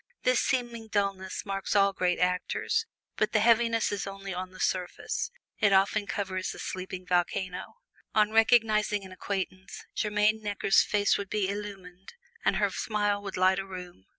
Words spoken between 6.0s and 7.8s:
covers a sleeping volcano.